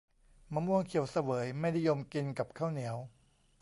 [0.53, 2.97] มะม่วงเขียวเสวยไม่นิยมกินกับข้าวเหนียว